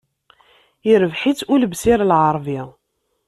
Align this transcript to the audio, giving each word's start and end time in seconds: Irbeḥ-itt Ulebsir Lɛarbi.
Irbeḥ-itt 0.91 1.45
Ulebsir 1.53 1.99
Lɛarbi. 2.09 2.61